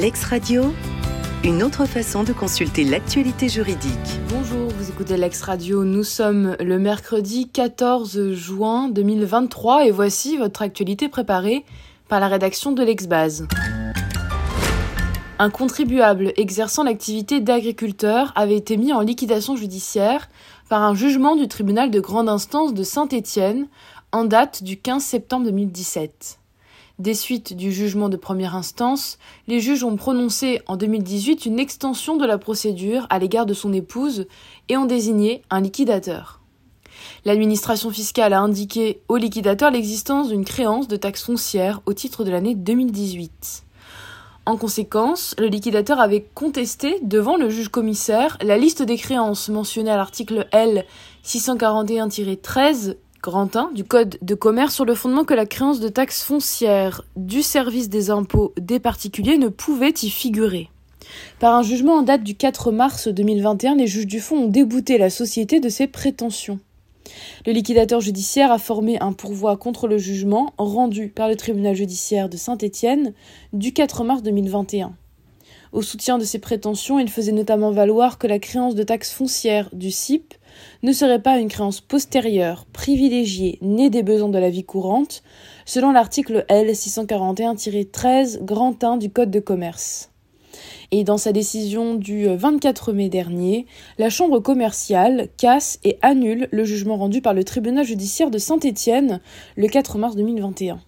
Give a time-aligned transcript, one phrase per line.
[0.00, 0.72] Lex Radio,
[1.44, 3.92] une autre façon de consulter l'actualité juridique.
[4.30, 5.84] Bonjour, vous écoutez Lex Radio.
[5.84, 11.66] Nous sommes le mercredi 14 juin 2023 et voici votre actualité préparée
[12.08, 13.46] par la rédaction de l'Exbase.
[15.38, 20.30] Un contribuable exerçant l'activité d'agriculteur avait été mis en liquidation judiciaire
[20.70, 23.68] par un jugement du tribunal de grande instance de Saint-Étienne
[24.12, 26.38] en date du 15 septembre 2017.
[27.00, 29.16] Des suites du jugement de première instance,
[29.48, 33.72] les juges ont prononcé en 2018 une extension de la procédure à l'égard de son
[33.72, 34.26] épouse
[34.68, 36.40] et ont désigné un liquidateur.
[37.24, 42.30] L'administration fiscale a indiqué au liquidateur l'existence d'une créance de taxe foncière au titre de
[42.30, 43.62] l'année 2018.
[44.44, 49.90] En conséquence, le liquidateur avait contesté devant le juge commissaire la liste des créances mentionnées
[49.90, 50.84] à l'article L
[51.24, 56.22] 641-13 grand 1 du Code de commerce sur le fondement que la créance de taxes
[56.22, 60.70] foncières du service des impôts des particuliers ne pouvait y figurer.
[61.38, 64.96] Par un jugement en date du 4 mars 2021, les juges du fonds ont débouté
[64.96, 66.60] la société de ses prétentions.
[67.46, 72.28] Le liquidateur judiciaire a formé un pourvoi contre le jugement rendu par le tribunal judiciaire
[72.28, 73.12] de Saint-Étienne
[73.52, 74.94] du 4 mars 2021.
[75.72, 79.68] Au soutien de ces prétentions, il faisait notamment valoir que la créance de taxes foncières
[79.72, 80.34] du CIP
[80.82, 85.22] ne serait pas une créance postérieure, privilégiée, née des besoins de la vie courante,
[85.64, 90.10] selon l'article L 641-13 grand 1 du Code de commerce.
[90.90, 93.66] Et dans sa décision du 24 mai dernier,
[93.98, 99.20] la Chambre commerciale casse et annule le jugement rendu par le tribunal judiciaire de Saint-Étienne
[99.56, 100.80] le 4 mars 2021.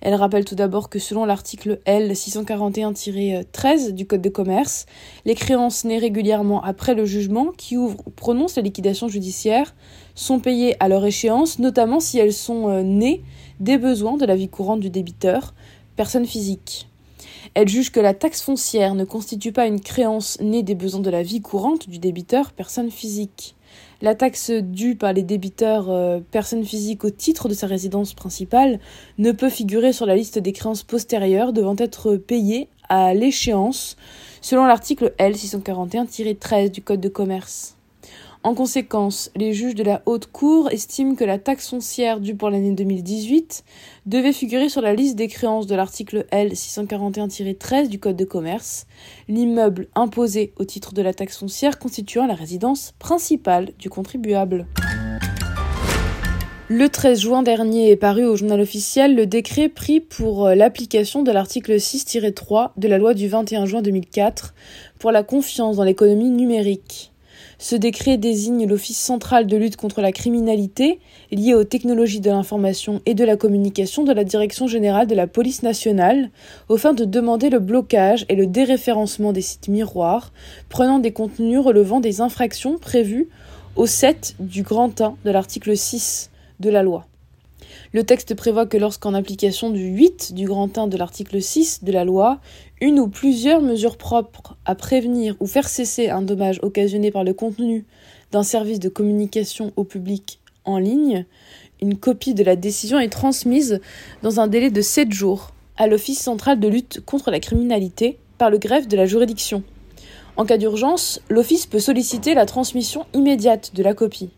[0.00, 4.86] Elle rappelle tout d'abord que selon l'article L 641-13 du Code de commerce,
[5.26, 9.74] les créances nées régulièrement après le jugement qui ouvre ou prononce la liquidation judiciaire
[10.14, 13.22] sont payées à leur échéance, notamment si elles sont euh, nées
[13.60, 15.54] des besoins de la vie courante du débiteur,
[15.96, 16.88] personne physique.
[17.54, 21.10] Elle juge que la taxe foncière ne constitue pas une créance née des besoins de
[21.10, 23.54] la vie courante du débiteur, personne physique.
[24.02, 28.80] La taxe due par les débiteurs euh, personnes physiques au titre de sa résidence principale
[29.18, 33.96] ne peut figurer sur la liste des créances postérieures devant être payées à l'échéance
[34.40, 37.76] selon l'article L 641-13 du Code de commerce.
[38.42, 42.48] En conséquence, les juges de la Haute Cour estiment que la taxe foncière due pour
[42.48, 43.64] l'année 2018
[44.06, 48.86] devait figurer sur la liste des créances de l'article L 641-13 du Code de commerce,
[49.28, 54.66] l'immeuble imposé au titre de la taxe foncière constituant la résidence principale du contribuable.
[56.68, 61.22] Le 13 juin dernier est paru au journal officiel le décret pris pour euh, l'application
[61.22, 64.54] de l'article 6-3 de la loi du 21 juin 2004
[64.98, 67.10] pour la confiance dans l'économie numérique.
[67.62, 70.98] Ce décret désigne l'Office central de lutte contre la criminalité
[71.30, 75.26] liée aux technologies de l'information et de la communication de la Direction générale de la
[75.26, 76.30] police nationale,
[76.70, 80.32] au fin de demander le blocage et le déréférencement des sites miroirs
[80.70, 83.28] prenant des contenus relevant des infractions prévues
[83.76, 87.04] au 7 du grand 1 de l'article 6 de la loi.
[87.92, 91.92] Le texte prévoit que lorsqu'en application du 8 du grand 1 de l'article 6 de
[91.92, 92.40] la loi,
[92.80, 97.34] une ou plusieurs mesures propres à prévenir ou faire cesser un dommage occasionné par le
[97.34, 97.84] contenu
[98.32, 101.26] d'un service de communication au public en ligne,
[101.82, 103.80] une copie de la décision est transmise
[104.22, 108.50] dans un délai de 7 jours à l'Office central de lutte contre la criminalité par
[108.50, 109.62] le greffe de la juridiction.
[110.36, 114.30] En cas d'urgence, l'Office peut solliciter la transmission immédiate de la copie.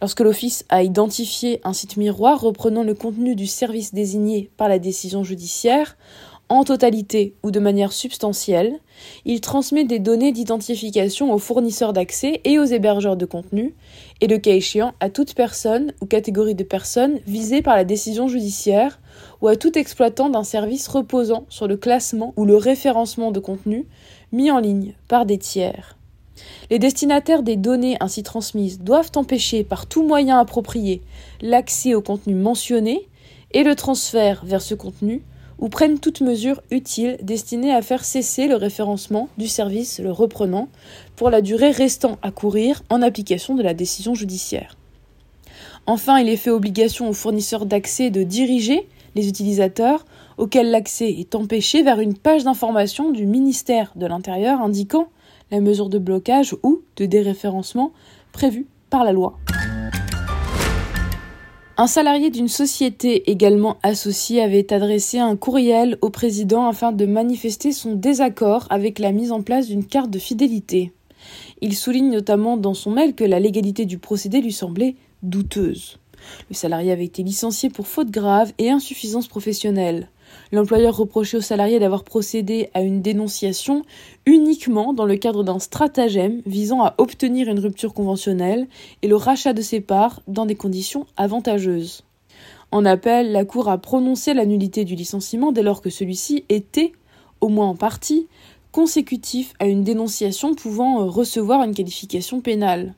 [0.00, 4.78] Lorsque l'Office a identifié un site miroir reprenant le contenu du service désigné par la
[4.78, 5.96] décision judiciaire,
[6.48, 8.78] en totalité ou de manière substantielle,
[9.24, 13.74] il transmet des données d'identification aux fournisseurs d'accès et aux hébergeurs de contenu,
[14.20, 18.28] et le cas échéant à toute personne ou catégorie de personnes visées par la décision
[18.28, 19.00] judiciaire,
[19.40, 23.86] ou à tout exploitant d'un service reposant sur le classement ou le référencement de contenu
[24.32, 25.96] mis en ligne par des tiers.
[26.70, 31.02] Les destinataires des données ainsi transmises doivent empêcher par tout moyen approprié
[31.40, 33.08] l'accès au contenu mentionné
[33.52, 35.22] et le transfert vers ce contenu
[35.58, 40.68] ou prennent toute mesure utile destinée à faire cesser le référencement du service le reprenant
[41.16, 44.76] pour la durée restant à courir en application de la décision judiciaire.
[45.86, 50.04] Enfin, il est fait obligation aux fournisseurs d'accès de diriger les utilisateurs
[50.36, 55.08] auxquels l'accès est empêché vers une page d'information du ministère de l'Intérieur indiquant
[55.50, 57.92] la mesure de blocage ou de déréférencement
[58.32, 59.38] prévue par la loi.
[61.78, 67.70] Un salarié d'une société également associée avait adressé un courriel au président afin de manifester
[67.70, 70.92] son désaccord avec la mise en place d'une carte de fidélité.
[71.60, 75.98] Il souligne notamment dans son mail que la légalité du procédé lui semblait douteuse.
[76.48, 80.08] Le salarié avait été licencié pour faute grave et insuffisance professionnelle.
[80.52, 83.84] L'employeur reprochait au salarié d'avoir procédé à une dénonciation
[84.26, 88.66] uniquement dans le cadre d'un stratagème visant à obtenir une rupture conventionnelle
[89.02, 92.04] et le rachat de ses parts dans des conditions avantageuses.
[92.72, 96.92] En appel, la Cour a prononcé la nullité du licenciement dès lors que celui-ci était,
[97.40, 98.26] au moins en partie,
[98.72, 102.94] consécutif à une dénonciation pouvant recevoir une qualification pénale.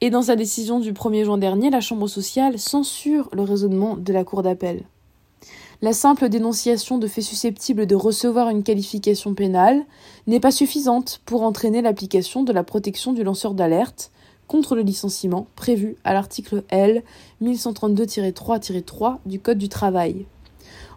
[0.00, 4.12] Et dans sa décision du 1er juin dernier, la Chambre sociale censure le raisonnement de
[4.12, 4.84] la Cour d'appel.
[5.84, 9.84] La simple dénonciation de faits susceptibles de recevoir une qualification pénale
[10.26, 14.10] n'est pas suffisante pour entraîner l'application de la protection du lanceur d'alerte
[14.48, 17.02] contre le licenciement prévu à l'article L
[17.42, 20.24] 1132-3-3 du Code du travail.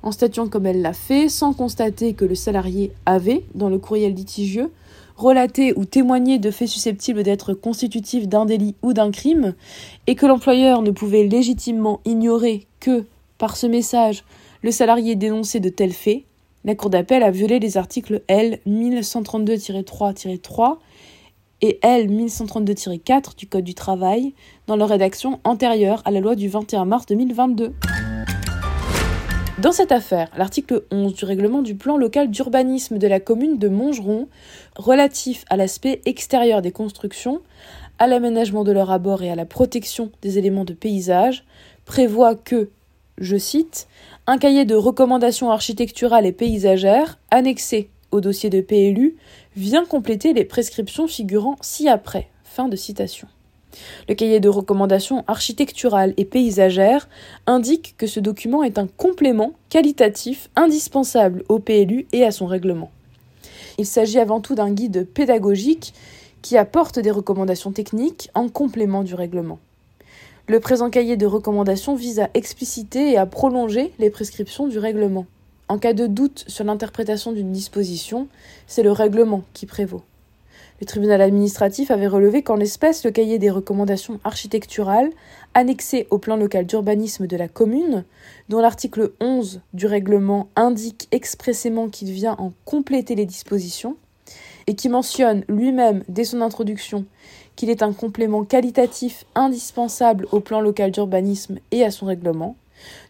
[0.03, 4.13] En statuant comme elle l'a fait, sans constater que le salarié avait, dans le courriel
[4.13, 4.71] litigieux,
[5.17, 9.53] relaté ou témoigné de faits susceptibles d'être constitutifs d'un délit ou d'un crime,
[10.07, 13.03] et que l'employeur ne pouvait légitimement ignorer que,
[13.37, 14.23] par ce message,
[14.67, 16.23] le salarié dénonçait de tels faits,
[16.65, 20.79] la Cour d'appel a violé les articles L 1132-3-3
[21.61, 24.33] et L 1132-4 du Code du travail
[24.67, 27.75] dans leur rédaction antérieure à la loi du 21 mars 2022.
[29.59, 33.69] Dans cette affaire, l'article 11 du règlement du plan local d'urbanisme de la commune de
[33.69, 34.27] Montgeron,
[34.75, 37.39] relatif à l'aspect extérieur des constructions,
[37.99, 41.45] à l'aménagement de leur abord et à la protection des éléments de paysage,
[41.85, 42.69] prévoit que,
[43.17, 43.87] je cite,
[44.29, 49.15] un cahier de recommandations architecturales et paysagères, annexé au dossier de PLU,
[49.55, 52.27] vient compléter les prescriptions figurant ci-après.
[52.43, 53.29] Fin de citation.
[54.09, 57.07] Le cahier de recommandations architecturales et paysagères
[57.45, 62.91] indique que ce document est un complément qualitatif indispensable au PLU et à son règlement.
[63.77, 65.93] Il s'agit avant tout d'un guide pédagogique
[66.41, 69.59] qui apporte des recommandations techniques en complément du règlement.
[70.49, 75.25] Le présent cahier de recommandations vise à expliciter et à prolonger les prescriptions du règlement.
[75.67, 78.29] En cas de doute sur l'interprétation d'une disposition,
[78.65, 80.03] c'est le règlement qui prévaut.
[80.79, 85.09] Le tribunal administratif avait relevé qu'en l'espèce, le cahier des recommandations architecturales,
[85.53, 88.05] annexé au plan local d'urbanisme de la commune,
[88.47, 93.97] dont l'article 11 du règlement indique expressément qu'il vient en compléter les dispositions,
[94.65, 97.05] et qui mentionne lui-même dès son introduction
[97.57, 102.55] qu'il est un complément qualitatif indispensable au plan local d'urbanisme et à son règlement,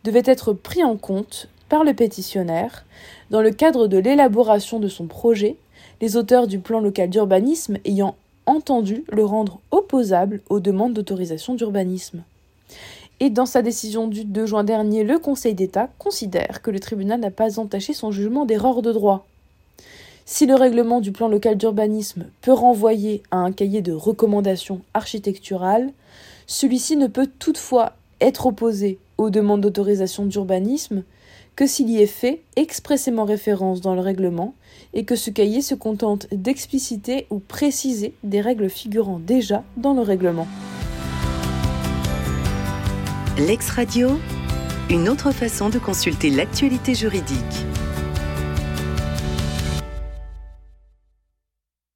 [0.03, 2.85] devait être pris en compte par le pétitionnaire
[3.29, 5.57] dans le cadre de l'élaboration de son projet,
[6.01, 8.15] les auteurs du plan local d'urbanisme ayant
[8.45, 12.23] entendu le rendre opposable aux demandes d'autorisation d'urbanisme.
[13.19, 17.19] Et dans sa décision du 2 juin dernier, le Conseil d'État considère que le tribunal
[17.19, 19.25] n'a pas entaché son jugement d'erreur de droit.
[20.29, 25.93] Si le règlement du plan local d'urbanisme peut renvoyer à un cahier de recommandations architecturales,
[26.47, 31.03] celui-ci ne peut toutefois être opposé aux demandes d'autorisation d'urbanisme
[31.55, 34.53] que s'il y est fait expressément référence dans le règlement
[34.93, 40.01] et que ce cahier se contente d'expliciter ou préciser des règles figurant déjà dans le
[40.01, 40.47] règlement.
[43.37, 44.19] L'ex-radio,
[44.89, 47.65] une autre façon de consulter l'actualité juridique.